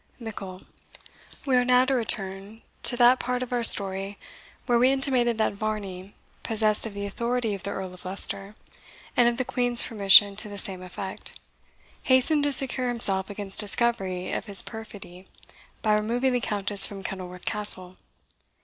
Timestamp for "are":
1.55-1.63